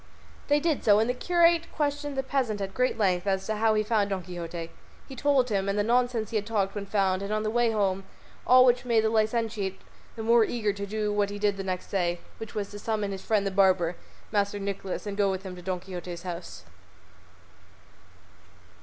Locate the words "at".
2.59-2.73